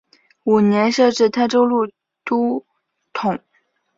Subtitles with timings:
[0.45, 1.85] 五年设置泰州路
[2.25, 2.65] 都
[3.13, 3.39] 统。